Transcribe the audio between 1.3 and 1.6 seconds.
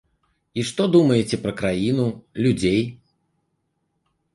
пра